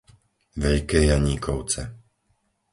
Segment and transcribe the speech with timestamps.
[0.63, 1.81] Veľké Janíkovce